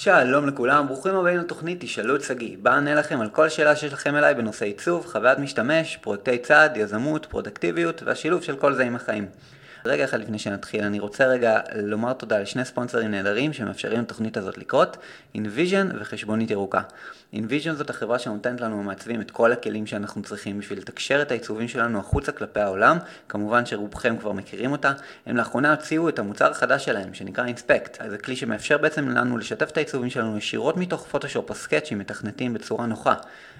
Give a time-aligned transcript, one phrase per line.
[0.00, 3.92] שלום לכולם, ברוכים הבאים לתוכנית תשאלו את שגיא, בה אענה לכם על כל שאלה שיש
[3.92, 8.96] לכם אליי בנושא עיצוב, חוויית משתמש, פרויקטי צעד, יזמות, פרודקטיביות והשילוב של כל זה עם
[8.96, 9.26] החיים.
[9.88, 14.58] רגע אחד לפני שנתחיל, אני רוצה רגע לומר תודה לשני ספונסרים נהדרים שמאפשרים לתוכנית הזאת
[14.58, 14.96] לקרות,
[15.36, 16.80] InVision וחשבונית ירוקה.
[17.34, 21.68] InVision זאת החברה שנותנת לנו המעצבים את כל הכלים שאנחנו צריכים בשביל לתקשר את העיצובים
[21.68, 22.98] שלנו החוצה כלפי העולם,
[23.28, 24.92] כמובן שרובכם כבר מכירים אותה.
[25.26, 28.08] הם לאחרונה הוציאו את המוצר החדש שלהם, שנקרא Inspect.
[28.08, 32.54] זה כלי שמאפשר בעצם לנו לשתף את העיצובים שלנו ישירות מתוך פוטושופ או סקאצ'ים מתכנתים
[32.54, 33.14] בצורה נוחה.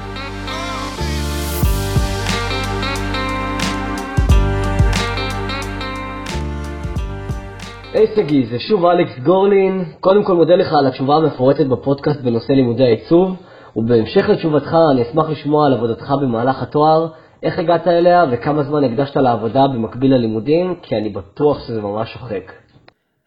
[7.95, 9.85] היי שגיא, זה שוב אלכס גורלין.
[9.99, 13.35] קודם כל מודה לך על התשובה המפורטת בפודקאסט בנושא לימודי העיצוב,
[13.75, 17.07] ובהמשך לתשובתך אני אשמח לשמוע על עבודתך במהלך התואר,
[17.43, 22.51] איך הגעת אליה וכמה זמן הקדשת לעבודה במקביל ללימודים, כי אני בטוח שזה ממש שוחק.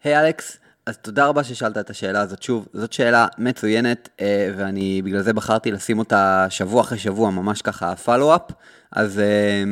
[0.03, 5.01] היי אלכס, אז תודה רבה ששאלת את השאלה הזאת שוב, זאת שאלה מצוינת, אה, ואני
[5.01, 8.51] בגלל זה בחרתי לשים אותה שבוע אחרי שבוע, ממש ככה פולו-אפ,
[8.91, 9.63] אז אה,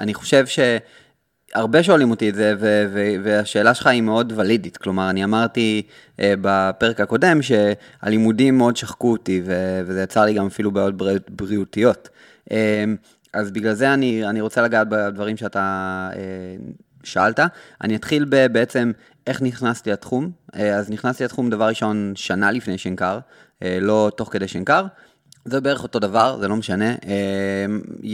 [0.00, 0.58] אני חושב ש...
[1.56, 4.76] הרבה שואלים אותי את זה, ו- ו- והשאלה שלך היא מאוד ולידית.
[4.76, 5.82] כלומר, אני אמרתי
[6.16, 11.30] uh, בפרק הקודם שהלימודים מאוד שחקו אותי, ו- וזה יצר לי גם אפילו בעיות בריא-
[11.30, 12.08] בריאותיות.
[12.48, 12.52] Uh,
[13.32, 16.16] אז בגלל זה אני, אני רוצה לגעת בדברים שאתה uh,
[17.04, 17.40] שאלת.
[17.82, 18.92] אני אתחיל בעצם
[19.26, 20.30] איך נכנסתי לתחום.
[20.52, 24.86] Uh, אז נכנסתי לתחום דבר ראשון שנה לפני שנקר, uh, לא תוך כדי שנקר.
[25.46, 26.94] זה בערך אותו דבר, זה לא משנה.
[26.94, 27.06] Uh,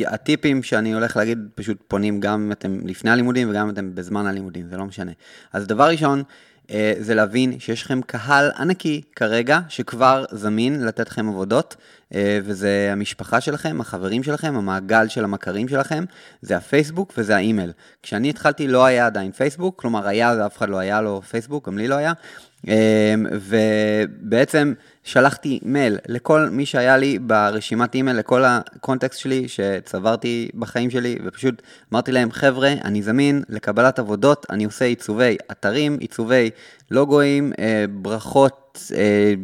[0.06, 4.26] הטיפים שאני הולך להגיד פשוט פונים גם אם אתם לפני הלימודים וגם אם אתם בזמן
[4.26, 5.12] הלימודים, זה לא משנה.
[5.52, 6.22] אז דבר ראשון,
[6.66, 11.76] uh, זה להבין שיש לכם קהל ענקי כרגע, שכבר זמין לתת לכם עבודות,
[12.10, 16.04] uh, וזה המשפחה שלכם, החברים שלכם, המעגל של המכרים שלכם,
[16.42, 17.72] זה הפייסבוק וזה האימייל.
[18.02, 21.78] כשאני התחלתי לא היה עדיין פייסבוק, כלומר היה ואף אחד לא היה לו פייסבוק, גם
[21.78, 22.12] לי לא היה,
[23.40, 24.72] ובעצם...
[25.04, 31.18] שלחתי מייל לכל מי שהיה לי ברשימת אימייל, לכל ה contacts שלי שצברתי בחיים שלי,
[31.24, 31.62] ופשוט
[31.92, 36.50] אמרתי להם, חבר'ה, אני זמין לקבלת עבודות, אני עושה עיצובי אתרים, עיצובי
[36.90, 39.34] לוגויים, אה, ברכות, אה,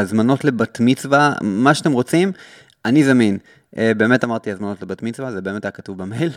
[0.00, 2.32] הזמנות לבת מצווה, מה שאתם רוצים,
[2.84, 3.38] אני זמין.
[3.78, 6.30] אה, באמת אמרתי הזמנות לבת מצווה, זה באמת היה כתוב במייל,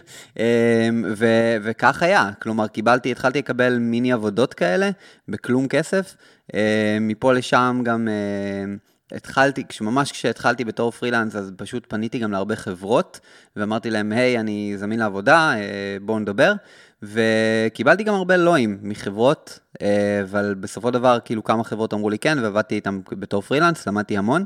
[1.17, 4.89] ו- וכך היה, כלומר קיבלתי, התחלתי לקבל מיני עבודות כאלה,
[5.27, 6.15] בכלום כסף,
[6.53, 8.73] אה, מפה לשם גם אה,
[9.17, 13.19] התחלתי, ממש כשהתחלתי בתור פרילנס, אז פשוט פניתי גם להרבה חברות,
[13.55, 16.53] ואמרתי להם, היי, אני זמין לעבודה, אה, בואו נדבר.
[17.03, 19.59] וקיבלתי גם הרבה לואים מחברות,
[20.23, 24.17] אבל בסופו של דבר, כאילו כמה חברות אמרו לי כן, ועבדתי איתם בתור פרילנס, למדתי
[24.17, 24.43] המון.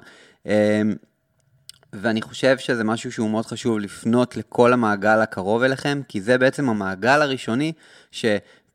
[1.94, 6.70] ואני חושב שזה משהו שהוא מאוד חשוב לפנות לכל המעגל הקרוב אליכם, כי זה בעצם
[6.70, 7.74] המעגל הראשוני
[8.12, 8.26] ש...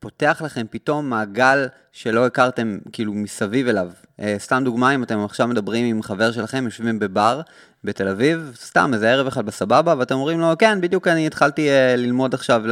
[0.03, 3.91] פותח לכם פתאום מעגל שלא הכרתם כאילו מסביב אליו.
[4.21, 7.41] אה, סתם דוגמה, אם אתם עכשיו מדברים עם חבר שלכם, יושבים בבר
[7.84, 11.97] בתל אביב, סתם איזה ערב אחד בסבבה, ואתם אומרים לו, כן, בדיוק אני התחלתי uh,
[11.97, 12.62] ללמוד עכשיו,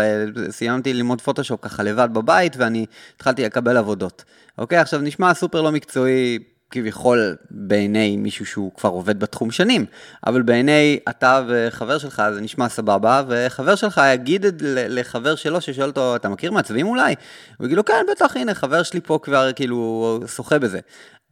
[0.50, 2.86] סיימתי ללמוד פוטושופ ככה לבד בבית, ואני
[3.16, 4.24] התחלתי לקבל עבודות.
[4.58, 6.38] אוקיי, עכשיו נשמע סופר לא מקצועי
[6.70, 9.86] כביכול בעיני מישהו שהוא כבר עובד בתחום שנים,
[10.26, 16.16] אבל בעיני אתה וחבר שלך זה נשמע סבבה, וחבר שלך יגיד לחבר שלו ששואל אותו,
[16.16, 17.14] אתה מכיר מעצבים אולי?
[17.58, 20.80] הוא יגיד לו, כן, בטח, הנה, חבר שלי פה כבר כאילו שוחה בזה.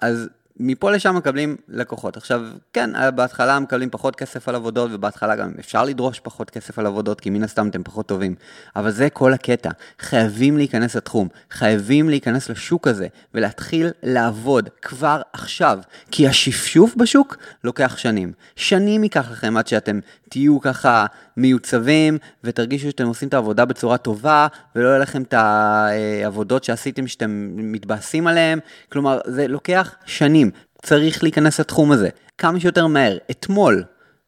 [0.01, 0.29] אז
[0.61, 2.17] מפה לשם מקבלים לקוחות.
[2.17, 2.41] עכשיו,
[2.73, 7.21] כן, בהתחלה מקבלים פחות כסף על עבודות, ובהתחלה גם אפשר לדרוש פחות כסף על עבודות,
[7.21, 8.35] כי מן הסתם אתם פחות טובים.
[8.77, 9.71] אבל זה כל הקטע.
[10.01, 15.79] חייבים להיכנס לתחום, חייבים להיכנס לשוק הזה, ולהתחיל לעבוד כבר עכשיו.
[16.11, 18.33] כי השפשוף בשוק לוקח שנים.
[18.57, 21.07] שנים ייקח לכם עד שאתם תהיו ככה
[21.39, 24.47] מיוצבים, ותרגישו שאתם עושים את העבודה בצורה טובה,
[24.77, 28.59] ולא יהיה לכם את העבודות שעשיתם שאתם מתבאסים עליהן.
[28.93, 30.51] כלומר, זה לוקח שנים.
[30.83, 32.09] צריך להיכנס לתחום הזה,
[32.39, 33.85] כמה שיותר מהר, אתמול,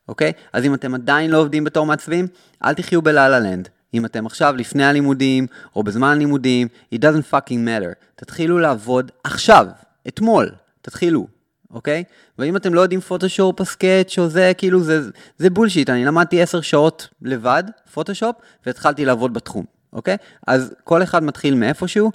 [0.09, 0.33] אוקיי?
[0.53, 2.27] אז אם אתם עדיין לא עובדים בתור מעצבים,
[2.65, 3.69] אל תחיו בלה לנד.
[3.95, 5.47] אם אתם עכשיו לפני הלימודים,
[5.77, 8.05] או בזמן הלימודים, it doesn't fucking matter.
[8.17, 9.67] תתחילו לעבוד עכשיו,
[10.09, 10.51] אתמול,
[10.83, 11.27] תתחילו,
[11.71, 12.05] אוקיי?
[12.39, 15.01] ואם אתם לא יודעים פוטושופ או Sketch או זה, כאילו, זה,
[15.39, 15.91] זה bullshit.
[15.91, 18.37] אני למדתי 10 שעות לבד, פוטושופ,
[18.67, 20.17] והתחלתי לעבוד בתחום, אוקיי?
[20.47, 22.11] אז כל אחד מתחיל מאיפשהו.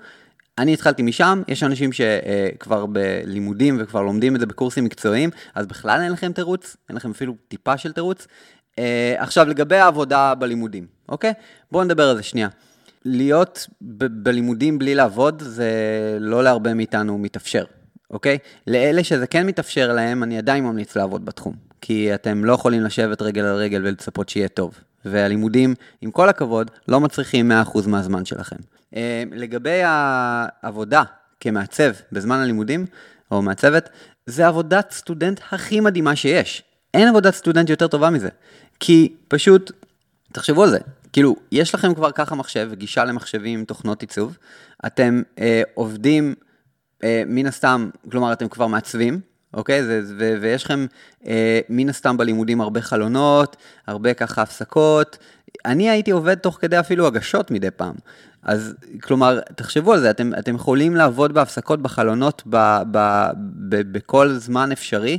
[0.57, 6.01] אני התחלתי משם, יש אנשים שכבר בלימודים וכבר לומדים את זה בקורסים מקצועיים, אז בכלל
[6.01, 8.27] אין לכם תירוץ, אין לכם אפילו טיפה של תירוץ.
[8.79, 11.33] אה, עכשיו, לגבי העבודה בלימודים, אוקיי?
[11.71, 12.47] בואו נדבר על זה שנייה.
[13.05, 15.71] להיות ב- בלימודים בלי לעבוד, זה
[16.19, 17.65] לא להרבה מאיתנו מתאפשר,
[18.11, 18.37] אוקיי?
[18.67, 21.53] לאלה שזה כן מתאפשר להם, אני עדיין ממליץ לעבוד בתחום.
[21.81, 24.79] כי אתם לא יכולים לשבת רגל על רגל ולצפות שיהיה טוב.
[25.05, 28.55] והלימודים, עם כל הכבוד, לא מצריכים 100% מהזמן שלכם.
[28.95, 31.03] אה, לגבי העבודה
[31.39, 32.85] כמעצב בזמן הלימודים,
[33.31, 33.89] או מעצבת,
[34.25, 36.63] זה עבודת סטודנט הכי מדהימה שיש.
[36.93, 38.29] אין עבודת סטודנט יותר טובה מזה.
[38.79, 39.71] כי פשוט,
[40.33, 40.79] תחשבו על זה,
[41.13, 44.37] כאילו, יש לכם כבר ככה מחשב, גישה למחשבים, תוכנות עיצוב,
[44.85, 46.35] אתם אה, עובדים
[47.27, 49.19] מן הסתם, כלומר, אתם כבר מעצבים,
[49.53, 49.83] אוקיי?
[49.83, 50.85] זה, ו, ויש לכם
[51.27, 53.55] אה, מן הסתם בלימודים הרבה חלונות,
[53.87, 55.17] הרבה ככה הפסקות.
[55.65, 57.95] אני הייתי עובד תוך כדי אפילו הגשות מדי פעם.
[58.43, 63.27] אז כלומר, תחשבו על זה, אתם, אתם יכולים לעבוד בהפסקות בחלונות ב, ב,
[63.69, 65.17] ב, בכל זמן אפשרי.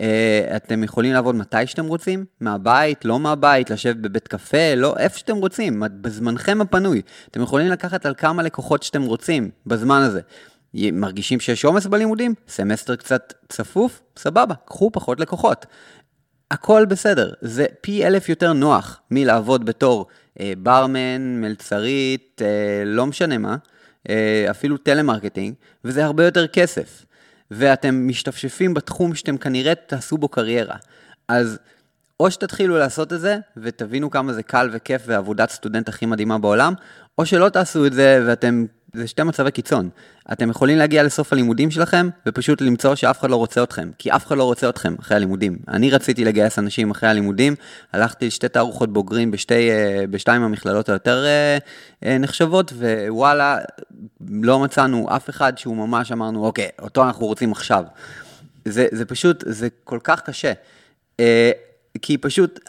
[0.00, 5.18] אה, אתם יכולים לעבוד מתי שאתם רוצים, מהבית, לא מהבית, לשבת בבית קפה, לא, איפה
[5.18, 7.02] שאתם רוצים, בזמנכם הפנוי.
[7.30, 10.20] אתם יכולים לקחת על כמה לקוחות שאתם רוצים בזמן הזה.
[10.92, 15.66] מרגישים שיש עומס בלימודים, סמסטר קצת צפוף, סבבה, קחו פחות לקוחות.
[16.50, 20.06] הכל בסדר, זה פי אלף יותר נוח מלעבוד בתור
[20.40, 23.56] אה, ברמן, מלצרית, אה, לא משנה מה,
[24.08, 27.06] אה, אפילו טלמרקטינג, וזה הרבה יותר כסף.
[27.50, 30.76] ואתם משתפשפים בתחום שאתם כנראה תעשו בו קריירה.
[31.28, 31.58] אז
[32.20, 36.74] או שתתחילו לעשות את זה, ותבינו כמה זה קל וכיף ועבודת סטודנט הכי מדהימה בעולם,
[37.18, 38.64] או שלא תעשו את זה ואתם
[38.96, 39.88] זה שתי מצבי קיצון.
[40.32, 44.26] אתם יכולים להגיע לסוף הלימודים שלכם, ופשוט למצוא שאף אחד לא רוצה אתכם, כי אף
[44.26, 45.58] אחד לא רוצה אתכם אחרי הלימודים.
[45.68, 47.54] אני רציתי לגייס אנשים אחרי הלימודים,
[47.92, 51.58] הלכתי לשתי תערוכות בוגרים בשתי, אה, בשתיים המכללות היותר אה,
[52.04, 52.72] אה, נחשבות,
[53.08, 53.58] ווואלה,
[54.30, 57.84] לא מצאנו אף אחד שהוא ממש אמרנו, אוקיי, אותו אנחנו רוצים עכשיו.
[58.64, 60.52] זה, זה פשוט, זה כל כך קשה.
[62.02, 62.60] כי פשוט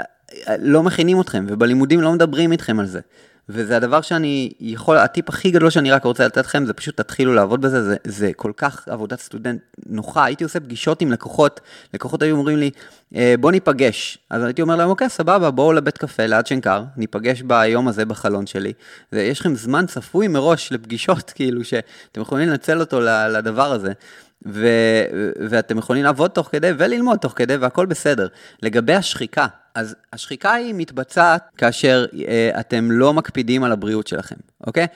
[0.59, 2.99] לא מכינים אתכם, ובלימודים לא מדברים איתכם על זה.
[3.49, 7.33] וזה הדבר שאני יכול, הטיפ הכי גדול שאני רק רוצה לתת לכם, זה פשוט תתחילו
[7.33, 10.25] לעבוד בזה, זה, זה כל כך עבודת סטודנט נוחה.
[10.25, 11.59] הייתי עושה פגישות עם לקוחות,
[11.93, 12.71] לקוחות היו אומרים לי,
[13.15, 14.17] אה, בוא ניפגש.
[14.29, 18.47] אז הייתי אומר להם, אוקיי, סבבה, בואו לבית קפה ליד שנקר, ניפגש ביום הזה בחלון
[18.47, 18.73] שלי.
[19.11, 23.93] ויש לכם זמן צפוי מראש לפגישות, כאילו, שאתם יכולים לנצל אותו לדבר הזה.
[24.45, 24.67] ו,
[25.49, 28.27] ואתם יכולים לעבוד תוך כדי וללמוד תוך כדי והכל בסדר.
[28.63, 29.47] לגבי השחיקה,
[29.77, 34.35] אז השחיקה היא מתבצעת כאשר אה, אתם לא מקפידים על הבריאות שלכם,
[34.67, 34.87] אוקיי?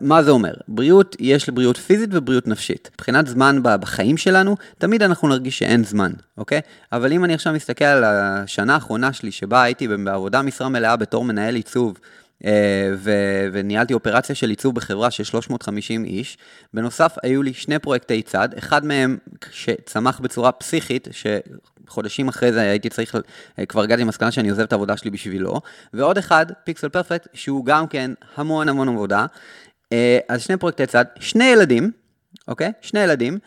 [0.00, 0.52] מה זה אומר?
[0.68, 2.90] בריאות, יש לבריאות פיזית ובריאות נפשית.
[2.94, 6.60] מבחינת זמן בחיים שלנו, תמיד אנחנו נרגיש שאין זמן, אוקיי?
[6.92, 11.24] אבל אם אני עכשיו מסתכל על השנה האחרונה שלי, שבה הייתי בעבודה משרה מלאה בתור
[11.24, 11.98] מנהל עיצוב,
[12.96, 16.38] ו- וניהלתי אופרציה של עיצוב בחברה של 350 איש.
[16.74, 19.18] בנוסף, היו לי שני פרויקטי צד, אחד מהם
[19.50, 23.16] שצמח בצורה פסיכית, שחודשים אחרי זה הייתי צריך,
[23.58, 25.60] אה, כבר הגעתי למסקנה שאני עוזב את העבודה שלי בשבילו,
[25.94, 29.26] ועוד אחד, פיקסל פרפקט, שהוא גם כן המון המון עבודה.
[29.92, 31.90] אה, אז שני פרויקטי צד, שני ילדים,
[32.48, 32.72] אוקיי?
[32.80, 33.38] שני ילדים, אה,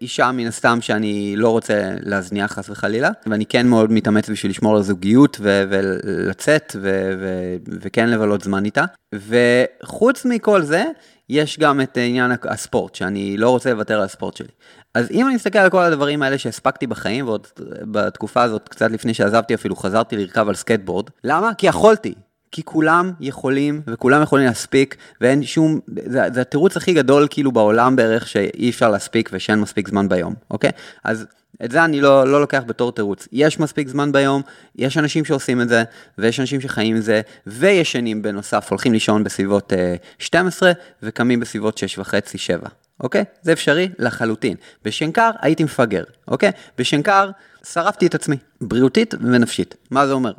[0.00, 4.72] אישה מן הסתם שאני לא רוצה להזניח חס וחלילה, ואני כן מאוד מתאמץ בשביל לשמור
[4.74, 8.84] על הזוגיות ו- ולצאת ו- ו- וכן לבלות זמן איתה.
[9.14, 10.84] וחוץ מכל זה,
[11.28, 14.48] יש גם את עניין הספורט, שאני לא רוצה לוותר על הספורט שלי.
[14.94, 17.46] אז אם אני מסתכל על כל הדברים האלה שהספקתי בחיים, ועוד
[17.82, 21.54] בתקופה הזאת, קצת לפני שעזבתי אפילו, חזרתי לרכב על סקייטבורד, למה?
[21.54, 22.14] כי יכולתי.
[22.56, 27.96] כי כולם יכולים, וכולם יכולים להספיק, ואין שום, זה, זה התירוץ הכי גדול כאילו בעולם
[27.96, 30.70] בערך שאי אפשר להספיק ושאין מספיק זמן ביום, אוקיי?
[31.04, 31.26] אז
[31.64, 33.28] את זה אני לא, לא לוקח בתור תירוץ.
[33.32, 34.42] יש מספיק זמן ביום,
[34.76, 35.84] יש אנשים שעושים את זה,
[36.18, 39.76] ויש אנשים שחיים עם זה, וישנים בנוסף, הולכים לישון בסביבות uh,
[40.18, 40.72] 12,
[41.02, 42.68] וקמים בסביבות 6 וחצי, 7.
[43.00, 43.24] אוקיי?
[43.42, 44.56] זה אפשרי לחלוטין.
[44.84, 46.50] בשנקר הייתי מפגר, אוקיי?
[46.78, 47.30] בשנקר
[47.72, 49.74] שרפתי את עצמי, בריאותית ונפשית.
[49.90, 50.32] מה זה אומר?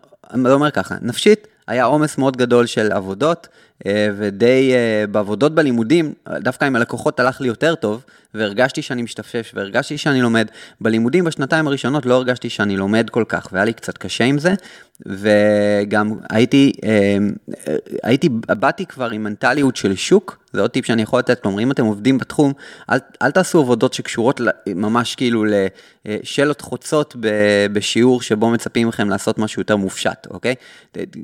[0.44, 3.48] זה אומר ככה, נפשית, היה עומס מאוד גדול של עבודות,
[3.86, 8.04] ודי אה, בעבודות בלימודים, דווקא עם הלקוחות הלך לי יותר טוב,
[8.34, 10.48] והרגשתי שאני משתפשף, והרגשתי שאני לומד.
[10.82, 14.54] בלימודים בשנתיים הראשונות לא הרגשתי שאני לומד כל כך, והיה לי קצת קשה עם זה,
[15.06, 17.18] וגם הייתי, אה,
[18.04, 21.72] הייתי, באתי כבר עם מנטליות של שוק, זה עוד טיפ שאני יכול לתת, כלומר, אם
[21.72, 22.54] אתם עובדים בתחום,
[22.92, 25.46] אל, אל תעשו עבודות שקשורות ממש כאילו
[26.06, 27.16] לשאלות חוצות
[27.74, 30.56] בשיעור שבו מצפים מכם לעשות משהו יותר מופשט, אוקיי?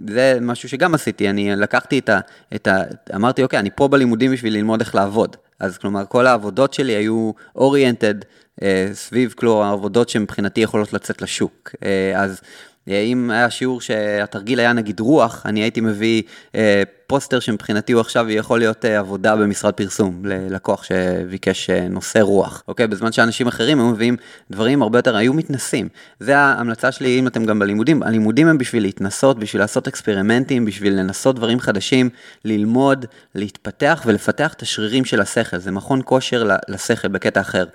[0.09, 2.19] זה משהו שגם עשיתי, אני לקחתי את ה...
[2.55, 2.81] את ה
[3.15, 5.35] אמרתי, אוקיי, אני פה בלימודים בשביל ללמוד איך לעבוד.
[5.59, 8.15] אז כלומר, כל העבודות שלי היו אוריינטד
[8.61, 11.75] אה, סביב, כלומר, העבודות שמבחינתי יכולות לצאת לשוק.
[11.83, 12.41] אה, אז...
[12.89, 16.21] אה, אם היה שיעור שהתרגיל היה נגיד רוח, אני הייתי מביא
[16.55, 22.19] אה, פוסטר שמבחינתי הוא עכשיו יכול להיות אה, עבודה במשרד פרסום ללקוח שביקש אה, נושא
[22.19, 22.87] רוח, אוקיי?
[22.87, 24.15] בזמן שאנשים אחרים היו מביאים
[24.51, 25.87] דברים הרבה יותר, היו מתנסים.
[26.19, 30.99] זה ההמלצה שלי, אם אתם גם בלימודים, הלימודים הם בשביל להתנסות, בשביל לעשות אקספרימנטים, בשביל
[30.99, 32.09] לנסות דברים חדשים,
[32.45, 37.65] ללמוד, להתפתח ולפתח את השרירים של השכל, זה מכון כושר לשכל בקטע אחר.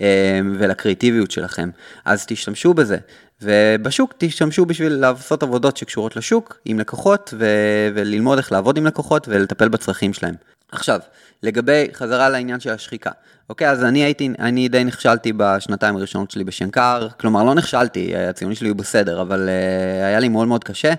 [0.00, 1.70] אה, ולקריאטיביות שלכם.
[2.04, 2.98] אז תשתמשו בזה.
[3.44, 9.28] ובשוק תשתמשו בשביל לעשות עבודות שקשורות לשוק עם לקוחות ו- וללמוד איך לעבוד עם לקוחות
[9.28, 10.34] ולטפל בצרכים שלהם.
[10.72, 11.00] עכשיו,
[11.42, 13.10] לגבי חזרה לעניין של השחיקה.
[13.50, 18.54] אוקיי, אז אני הייתי, אני די נכשלתי בשנתיים הראשונות שלי בשנקר, כלומר לא נכשלתי, הציונים
[18.54, 20.92] שלי היו בסדר, אבל uh, היה לי מאוד מאוד קשה,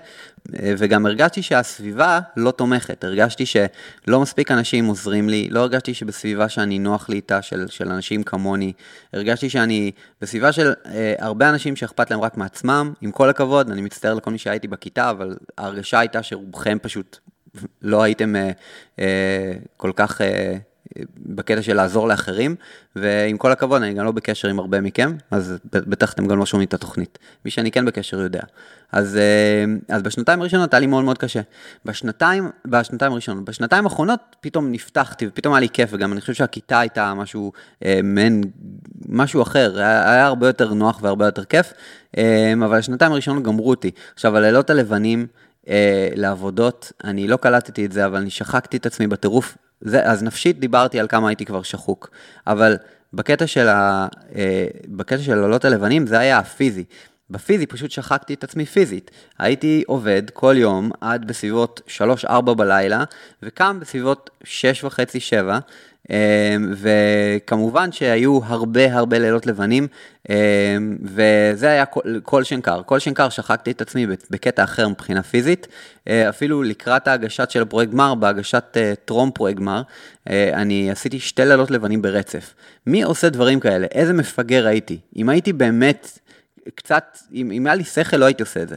[0.48, 6.78] וגם הרגשתי שהסביבה לא תומכת, הרגשתי שלא מספיק אנשים עוזרים לי, לא הרגשתי שבסביבה שאני
[6.78, 8.72] נוח לי איתה, של, של אנשים כמוני,
[9.12, 13.82] הרגשתי שאני בסביבה של uh, הרבה אנשים שאכפת להם רק מעצמם, עם כל הכבוד, אני
[13.82, 17.18] מצטער לכל מי שהייתי בכיתה, אבל ההרגשה הייתה שרובכם פשוט
[17.82, 19.02] לא הייתם uh, uh,
[19.76, 20.20] כל כך...
[20.20, 20.24] Uh,
[21.26, 22.54] בקטע של לעזור לאחרים,
[22.96, 26.46] ועם כל הכבוד, אני גם לא בקשר עם הרבה מכם, אז בטח אתם גם לא
[26.46, 27.18] שומעים את התוכנית.
[27.44, 28.40] מי שאני כן בקשר יודע.
[28.92, 29.64] אז, אה,
[29.96, 31.40] אז בשנתיים הראשונות היה לי מאוד מאוד קשה.
[31.84, 36.80] בשנתיים, בשנתיים הראשונות, בשנתיים האחרונות פתאום נפתחתי, ופתאום היה לי כיף, וגם אני חושב שהכיתה
[36.80, 37.52] הייתה משהו,
[37.84, 38.42] אה, מעין,
[39.08, 41.72] משהו אחר, היה, היה הרבה יותר נוח והרבה יותר כיף,
[42.18, 43.90] אה, אבל השנתיים הראשונות גמרו אותי.
[44.14, 45.26] עכשיו, הלילות הלבנים,
[46.14, 50.58] לעבודות, אני לא קלטתי את זה, אבל אני שחקתי את עצמי בטירוף זה, אז נפשית
[50.58, 52.10] דיברתי על כמה הייתי כבר שחוק,
[52.46, 52.76] אבל
[53.12, 56.84] בקטע של, ה, אה, בקטע של עולות הלבנים זה היה הפיזי.
[57.30, 59.10] בפיזי פשוט שחקתי את עצמי פיזית.
[59.38, 61.80] הייתי עובד כל יום עד בסביבות
[62.24, 63.04] 3-4 בלילה,
[63.42, 64.46] וקם בסביבות 6.5-7,
[65.44, 65.58] אמ,
[66.72, 69.88] וכמובן שהיו הרבה הרבה לילות לבנים,
[70.28, 70.34] אמ,
[71.02, 71.84] וזה היה
[72.22, 72.82] כל שנקר.
[72.86, 75.66] כל שנקר שחקתי את עצמי בקטע אחר מבחינה פיזית,
[76.08, 79.82] אה, אפילו לקראת ההגשת של הפרויקט גמר, בהגשת אה, טרום פרויקט גמר,
[80.30, 82.54] אה, אני עשיתי שתי לילות לבנים ברצף.
[82.86, 83.86] מי עושה דברים כאלה?
[83.92, 84.98] איזה מפגר הייתי?
[85.16, 86.18] אם הייתי באמת
[86.74, 88.76] קצת, אם, אם היה לי שכל, לא הייתי עושה את זה.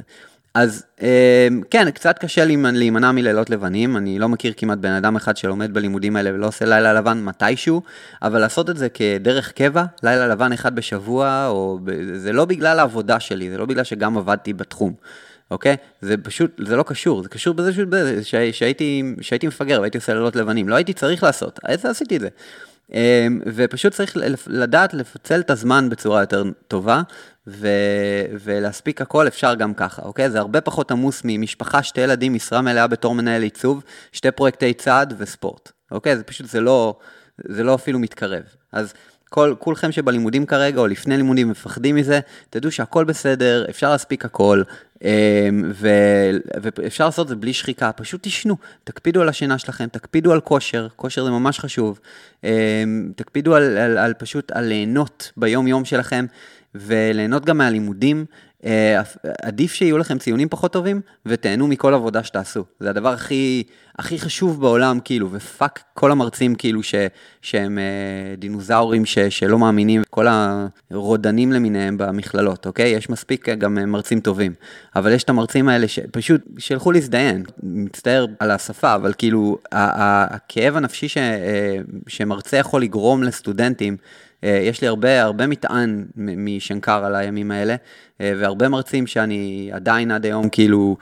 [0.54, 5.38] אז אמ, כן, קצת קשה להימנע מלילות לבנים, אני לא מכיר כמעט בן אדם אחד
[5.38, 7.82] שלומד בלימודים האלה ולא עושה לילה לבן מתישהו,
[8.22, 11.80] אבל לעשות את זה כדרך קבע, לילה לבן אחד בשבוע, או...
[12.14, 14.94] זה לא בגלל העבודה שלי, זה לא בגלל שגם עבדתי בתחום.
[15.52, 15.76] אוקיי?
[16.02, 17.72] זה פשוט, זה לא קשור, זה קשור בזה
[18.52, 22.28] שהייתי, שהייתי מפגר והייתי עושה לילות לבנים, לא הייתי צריך לעשות, אז עשיתי את זה.
[22.94, 24.18] אמ, ופשוט צריך
[24.48, 27.02] לדעת לפצל את הזמן בצורה יותר טובה,
[27.48, 30.30] ו- ולהספיק הכל אפשר גם ככה, אוקיי?
[30.30, 35.14] זה הרבה פחות עמוס ממשפחה, שתי ילדים, משרה מלאה בתור מנהל עיצוב, שתי פרויקטי צעד
[35.18, 36.18] וספורט, אוקיי?
[36.18, 37.00] זה פשוט, זה לא,
[37.48, 38.44] זה לא אפילו מתקרב.
[38.72, 38.94] אז
[39.30, 42.20] כל, כולכם שבלימודים כרגע או לפני לימודים מפחדים מזה,
[42.50, 44.64] תדעו שהכל בסדר, אפשר להספיק הכל,
[45.04, 45.90] אמ, ו,
[46.62, 50.88] ואפשר לעשות את זה בלי שחיקה, פשוט תשנו, תקפידו על השינה שלכם, תקפידו על כושר,
[50.96, 52.00] כושר זה ממש חשוב,
[52.44, 56.26] אמ, תקפידו על, על, על פשוט על ליהנות ביום-יום שלכם.
[56.76, 58.26] וליהנות גם מהלימודים.
[58.66, 59.02] אה,
[59.42, 62.64] עדיף שיהיו לכם ציונים פחות טובים, ותהנו מכל עבודה שתעשו.
[62.80, 63.64] זה הדבר הכי,
[64.00, 66.96] הכי חשוב בעולם, כאילו, ופאק כל המרצים, כאילו, ש,
[67.42, 70.28] שהם אה, דינוזאורים ש, שלא מאמינים, כל
[70.92, 72.90] הרודנים למיניהם במכללות, אוקיי?
[72.90, 74.54] יש מספיק גם מרצים טובים.
[74.96, 77.44] אבל יש את המרצים האלה שפשוט, שילכו להזדיין.
[77.64, 84.82] מצטער על השפה, אבל כאילו, הכאב הנפשי ש, אה, שמרצה יכול לגרום לסטודנטים, אה, יש
[84.82, 87.76] לי הרבה, הרבה מטען משנקר על הימים האלה,
[88.22, 90.98] אה, והרבה מרצים שאני עדיין עד היום, כאילו,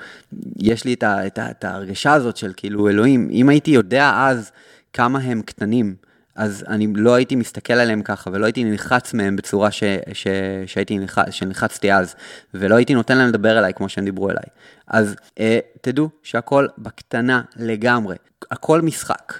[0.59, 4.11] יש לי את, ה, את, ה, את ההרגשה הזאת של כאילו, אלוהים, אם הייתי יודע
[4.15, 4.51] אז
[4.93, 5.95] כמה הם קטנים,
[6.35, 10.27] אז אני לא הייתי מסתכל עליהם ככה, ולא הייתי נלחץ מהם בצורה ש, ש,
[10.65, 12.15] שהייתי נלחץ, שנלחצתי אז,
[12.53, 14.45] ולא הייתי נותן להם לדבר אליי כמו שהם דיברו אליי.
[14.87, 18.15] אז אה, תדעו שהכל בקטנה לגמרי,
[18.51, 19.33] הכל משחק.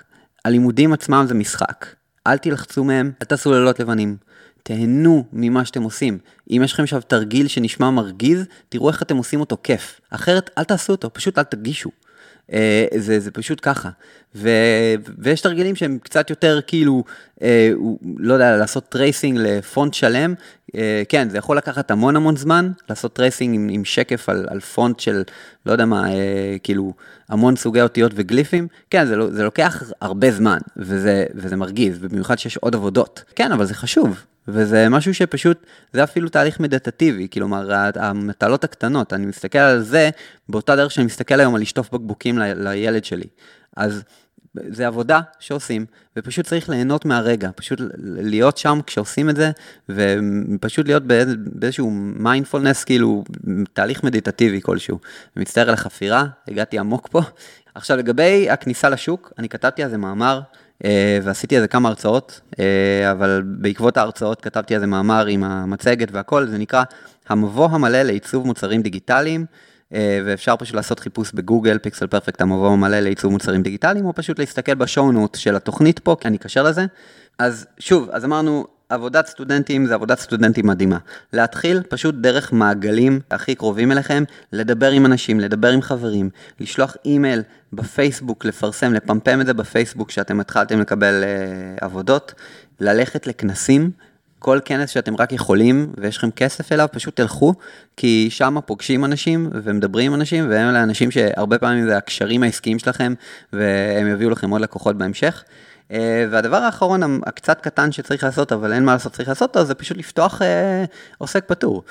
[0.46, 1.86] הלימודים עצמם זה משחק.
[2.28, 4.18] אל תלחצו מהם, אל תעשו לילות לבנים.
[4.64, 6.20] תהנו ממה שאתם עושים.
[6.52, 10.02] אם יש לכם עכשיו תרגיל שנשמע מרגיז, תראו איך אתם עושים אותו כיף.
[10.10, 11.90] אחרת, אל תעשו אותו, פשוט אל תגישו.
[12.54, 13.90] אה, זה, זה פשוט ככה.
[14.36, 14.50] ו,
[15.18, 17.04] ויש תרגילים שהם קצת יותר כאילו,
[17.42, 17.72] אה,
[18.18, 20.34] לא יודע, לעשות tracing לפונט שלם.
[20.76, 24.60] אה, כן, זה יכול לקחת המון המון זמן, לעשות tracing עם, עם שקף על, על
[24.60, 25.24] פונט של,
[25.66, 26.94] לא יודע מה, אה, כאילו,
[27.30, 28.68] המון סוגי אותיות וגליפים.
[28.90, 33.24] כן, זה, לא, זה לוקח הרבה זמן, וזה, וזה מרגיז, במיוחד שיש עוד עבודות.
[33.36, 34.24] כן, אבל זה חשוב.
[34.48, 40.10] וזה משהו שפשוט, זה אפילו תהליך מדיטטיבי, כלומר, המטלות הקטנות, אני מסתכל על זה
[40.50, 43.28] באותה דרך שאני מסתכל היום על לשטוף בקבוקים ל, לילד שלי.
[43.78, 44.04] אז
[44.68, 45.86] זה עבודה שעושים,
[46.18, 49.52] ופשוט צריך ליהנות מהרגע, פשוט להיות שם כשעושים את זה,
[49.90, 51.04] ופשוט להיות
[51.44, 53.24] באיזשהו מיינדפולנס, כאילו,
[53.74, 55.00] תהליך מדיטטיבי כלשהו.
[55.36, 57.22] מצטער על החפירה, הגעתי עמוק פה.
[57.76, 60.42] עכשיו, לגבי הכניסה לשוק, אני כתבתי על זה מאמר,
[61.24, 66.08] ועשיתי על זה כמה הרצאות, אה, אבל בעקבות ההרצאות כתבתי על זה מאמר עם המצגת
[66.12, 66.84] והכל, זה נקרא
[67.30, 69.46] המבוא המלא לעיצוב מוצרים דיגיטליים.
[69.94, 74.40] אה, ואפשר פשוט לעשות חיפוש בגוגל, פיקסל פרפקט המבוא המלא לעיצוב מוצרים דיגיטליים, או פשוט
[74.40, 76.86] להסתכל ב show notes של התוכנית פה, כי אני אקשר לזה.
[77.40, 80.98] אז שוב, אז אמרנו, עבודת סטודנטים זה עבודת סטודנטים מדהימה.
[81.34, 86.30] להתחיל פשוט דרך מעגלים הכי קרובים אליכם, לדבר עם אנשים, לדבר עם חברים,
[86.60, 92.34] לשלוח אימייל בפייסבוק, לפרסם, לפמפם את זה בפייסבוק שאתם התחלתם לקבל uh, עבודות,
[92.80, 93.92] ללכת לכנסים.
[94.40, 97.54] כל כנס שאתם רק יכולים ויש לכם כסף אליו, פשוט תלכו,
[97.98, 102.80] כי שם פוגשים אנשים ומדברים עם אנשים, והם אלה אנשים שהרבה פעמים זה הקשרים העסקיים
[102.80, 103.14] שלכם,
[103.54, 105.44] והם יביאו לכם עוד לקוחות בהמשך.
[105.92, 109.76] אה, והדבר האחרון, הקצת קטן שצריך לעשות, אבל אין מה לעשות, צריך לעשות אותו, זה
[109.76, 110.86] פשוט לפתוח אה,
[111.18, 111.84] עוסק פטור.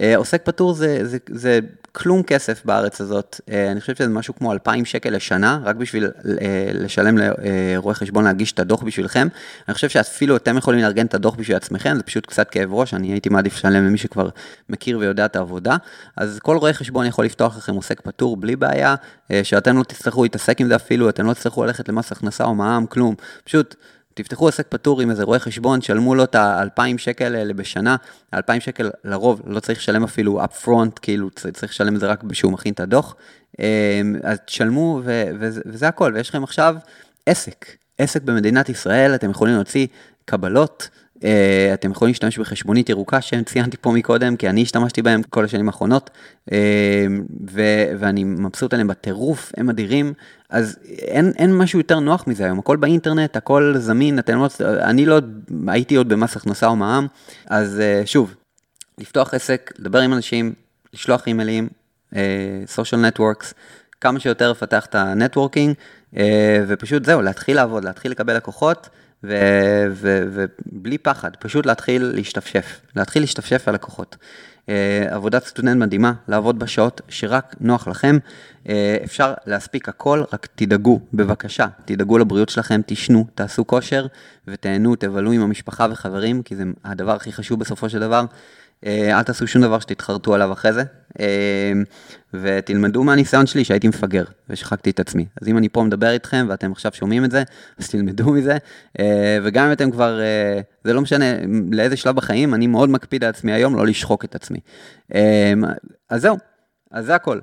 [0.00, 1.60] אה, עוסק פטור זה, זה, זה
[1.96, 6.04] כלום כסף בארץ הזאת, אה, אני חושב שזה משהו כמו 2,000 שקל לשנה, רק בשביל
[6.04, 9.28] אה, לשלם לרואה חשבון להגיש את הדוח בשבילכם.
[9.68, 12.94] אני חושב שאפילו אתם יכולים לארגן את הדוח בשביל עצמכם, זה פשוט קצת כאב ראש,
[12.94, 14.28] אני הייתי מעדיף לשלם למי שכבר
[14.68, 15.76] מכיר ויודע את העבודה.
[16.16, 18.94] אז כל רואה חשבון יכול לפתוח לכם עוסק פטור בלי בעיה,
[19.42, 22.86] שאתם לא תצטרכו להתעסק עם זה אפילו, אתם לא תצטרכו ללכת למס הכנסה או מע"מ,
[22.86, 23.14] כלום.
[23.44, 23.74] פשוט
[24.14, 27.96] תפתחו עסק פטור עם איזה רואה חשבון, שלמו לו את ה-2,000 שקל האלה בשנה,
[28.32, 32.22] ה-2,000 שקל לרוב לא צריך לשלם אפילו up front, כאילו צריך לשלם את זה רק
[32.28, 33.16] כשהוא מכין את הדוח,
[33.58, 33.64] אמ,
[34.22, 36.76] אז תשלמו ו- וזה, וזה הכל, ויש לכם עכשיו
[37.26, 37.66] עסק,
[37.98, 39.86] עסק במדינת ישראל, אתם יכולים להוציא
[40.24, 40.88] קבלות,
[41.74, 46.10] אתם יכולים להשתמש בחשבונית ירוקה שציינתי פה מקודם, כי אני השתמשתי בהם כל השנים האחרונות,
[46.52, 47.06] אה,
[47.50, 50.12] ו- ואני מבסוט עליהם בטירוף, הם אדירים,
[50.50, 55.06] אז אין, אין משהו יותר נוח מזה היום, הכל באינטרנט, הכל זמין, אתם לא, אני
[55.06, 55.18] לא
[55.68, 57.06] הייתי עוד במס הכנסה או מע"מ,
[57.46, 58.34] אז אה, שוב,
[58.98, 60.52] לפתוח עסק, לדבר עם אנשים,
[60.94, 61.68] לשלוח אימיילים,
[62.76, 63.52] social networks,
[64.00, 65.74] כמה שיותר לפתח את ה networking,
[66.68, 68.88] ופשוט זהו, להתחיל לעבוד, להתחיל לקבל לקוחות.
[69.94, 74.16] ובלי פחד, פשוט להתחיל להשתפשף, להתחיל להשתפשף על לקוחות.
[74.68, 78.18] אה, עבודת סטודנט מדהימה, לעבוד בשעות שרק נוח לכם.
[78.68, 84.06] אה, אפשר להספיק הכל, רק תדאגו, בבקשה, תדאגו לבריאות שלכם, תשנו, תעשו כושר
[84.48, 88.24] ותהנו, תבלו עם המשפחה וחברים, כי זה הדבר הכי חשוב בסופו של דבר.
[88.86, 90.82] אה, אל תעשו שום דבר שתתחרטו עליו אחרי זה,
[91.20, 91.72] אה,
[92.34, 95.26] ותלמדו מהניסיון שלי שהייתי מפגר ושחקתי את עצמי.
[95.42, 97.42] אז אם אני פה מדבר איתכם ואתם עכשיו שומעים את זה,
[97.78, 98.56] אז תלמדו מזה,
[98.98, 100.20] אה, וגם אם אתם כבר,
[100.84, 101.24] זה לא משנה
[101.72, 104.58] לאיזה שלב בחיים, אני מאוד מקפיד על עצמי היום לא לשחוק את עצמי.
[106.10, 106.36] אז זהו,
[106.90, 107.38] אז זה הכל.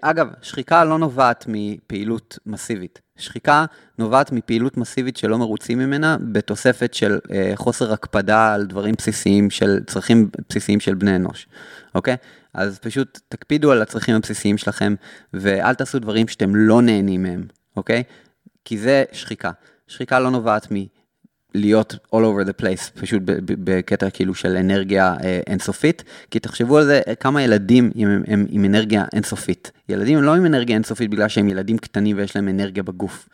[0.00, 3.00] אגב, שחיקה לא נובעת מפעילות מסיבית.
[3.16, 3.64] שחיקה
[3.98, 9.84] נובעת מפעילות מסיבית שלא מרוצים ממנה, בתוספת של אה, חוסר הקפדה על דברים בסיסיים של,
[9.86, 11.48] צרכים בסיסיים של בני אנוש,
[11.94, 12.16] אוקיי?
[12.54, 14.94] אז פשוט תקפידו על הצרכים הבסיסיים שלכם,
[15.34, 18.02] ואל תעשו דברים שאתם לא נהנים מהם, אוקיי?
[18.64, 19.50] כי זה שחיקה.
[19.88, 20.70] שחיקה לא נובעת
[21.56, 26.84] להיות all over the place, פשוט בקטע כאילו של אנרגיה אה, אינסופית, כי תחשבו על
[26.84, 29.72] זה, כמה ילדים הם, הם עם אנרגיה אינסופית.
[29.88, 33.28] ילדים הם לא עם אנרגיה אינסופית בגלל שהם ילדים קטנים ויש להם אנרגיה בגוף.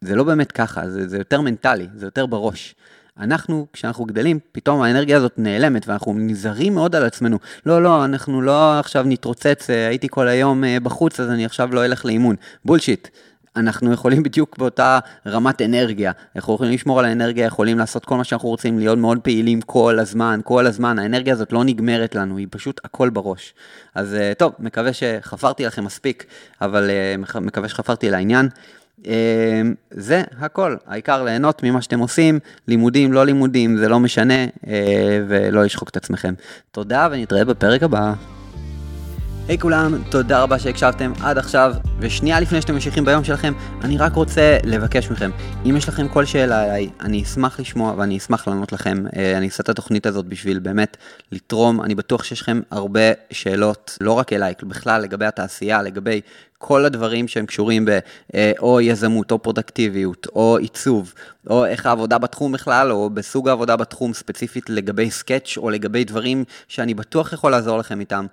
[0.00, 2.74] זה לא באמת ככה, זה, זה יותר מנטלי, זה יותר בראש.
[3.20, 7.38] אנחנו, כשאנחנו גדלים, פתאום האנרגיה הזאת נעלמת ואנחנו נזהרים מאוד על עצמנו.
[7.66, 11.74] לא, לא, אנחנו לא עכשיו נתרוצץ, אה, הייתי כל היום אה, בחוץ, אז אני עכשיו
[11.74, 12.36] לא אלך לאימון.
[12.64, 13.08] בולשיט.
[13.56, 16.12] אנחנו יכולים בדיוק באותה רמת אנרגיה.
[16.36, 19.98] אנחנו יכולים לשמור על האנרגיה, יכולים לעשות כל מה שאנחנו רוצים, להיות מאוד פעילים כל
[19.98, 20.98] הזמן, כל הזמן.
[20.98, 23.54] האנרגיה הזאת לא נגמרת לנו, היא פשוט הכל בראש.
[23.94, 26.24] אז אה, טוב, מקווה שחפרתי לכם מספיק,
[26.60, 28.48] אבל אה, מקווה שחפרתי לעניין.
[29.06, 32.38] אה, זה הכל, העיקר ליהנות ממה שאתם עושים,
[32.68, 34.44] לימודים, לא לימודים, זה לא משנה,
[35.28, 36.34] ולא לשחוק את עצמכם.
[36.72, 38.35] תודה ונתראה בפרק הבא.
[39.48, 43.52] היי hey כולם, תודה רבה שהקשבתם עד עכשיו, ושנייה לפני שאתם ממשיכים ביום שלכם,
[43.84, 45.30] אני רק רוצה לבקש מכם,
[45.64, 49.04] אם יש לכם כל שאלה עליי, אני אשמח לשמוע ואני אשמח לענות לכם.
[49.16, 50.96] אה, אני אעשה את התוכנית הזאת בשביל באמת
[51.32, 56.20] לתרום, אני בטוח שיש לכם הרבה שאלות, לא רק אליי, בכלל לגבי התעשייה, לגבי
[56.58, 57.98] כל הדברים שהם קשורים ב...
[58.34, 61.14] אה, או יזמות, או פרודקטיביות, או עיצוב,
[61.50, 66.44] או איך העבודה בתחום בכלל, או בסוג העבודה בתחום ספציפית לגבי סקאץ', או לגבי דברים
[66.68, 68.26] שאני בטוח יכול לעזור לכם איתם.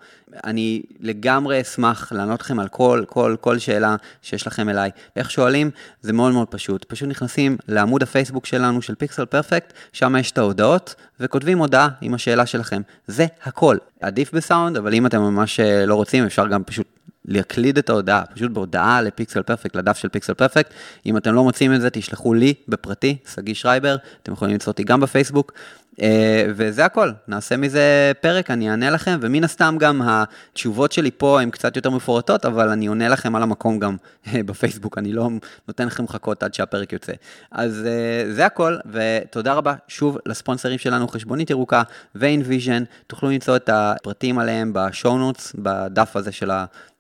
[0.44, 4.92] אני לגמרי אשמח לענות לכם על כל, כל, כל שאלה שיש לכם אליי.
[5.16, 5.72] איך שואלים?
[6.02, 6.86] זה מאוד מאוד פשוט.
[6.86, 12.14] פשוט נכנסים לעמוד הפייסבוק שלנו של פיקסל פרפקט, שם יש את ההודעות, וכותבים הודעה עם
[12.14, 12.82] השאלה שלכם.
[13.08, 13.78] זה הכל.
[14.02, 16.88] עדיף בסאונד, אבל אם אתם ממש אה, לא רוצים, אפשר גם פשוט
[17.26, 20.74] להקליד את ההודעה, פשוט בהודעה לפיקסל פרפקט, לדף של פיקסל פרפקט.
[21.06, 24.84] אם אתם לא מוצאים את זה, תשלחו לי בפרטי, שגיא שרייבר, אתם יכולים למצוא אותי
[24.84, 25.54] גם בפייסבוק.
[26.02, 31.42] אה, וזה הכל, נעשה מזה פרק, אני אענה לכם, ומן הסתם גם התשובות שלי פה
[31.42, 33.96] הן קצת יותר מפורטות, אבל אני עונה לכם על המקום גם
[34.28, 35.30] אה, בפייסבוק, אני לא
[35.68, 37.14] נותן לכם לחכות עד שהפרק יוצא.
[37.52, 41.84] אז אה, זה הכל, ותודה רבה שוב לספונסרים שלנו, חשבונית ירוקה
[42.16, 46.52] ו-InVision, תוכלו למצוא את הפרטים עליהם ב show notes, בדף הזה של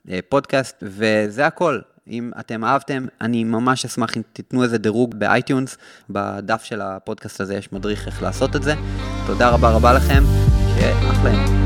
[0.07, 1.79] הפודקאסט, וזה הכל.
[2.07, 5.77] אם אתם אהבתם, אני ממש אשמח אם תיתנו איזה דירוג ב iTunes,
[6.09, 8.73] בדף של הפודקאסט הזה יש מדריך איך לעשות את זה.
[9.25, 10.23] תודה רבה רבה לכם,
[10.73, 11.62] שיהיה אחלה.